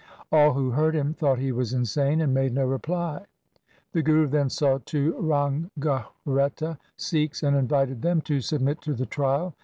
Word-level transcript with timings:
All 0.31 0.53
who 0.53 0.71
heard 0.71 0.95
him 0.95 1.13
thought 1.13 1.37
he 1.37 1.51
was 1.51 1.73
insane 1.75 2.21
and 2.21 2.33
made 2.33 2.55
no 2.55 2.65
reply. 2.65 3.23
The 3.91 4.01
Guru 4.01 4.25
then 4.25 4.49
saw 4.49 4.79
two 4.83 5.13
Ranghreta 5.19 6.79
Sikhs 6.97 7.43
and 7.43 7.55
invited 7.55 8.01
them 8.01 8.19
to 8.21 8.41
submit 8.41 8.81
to 8.81 8.95
the 8.95 9.05
trial. 9.05 9.53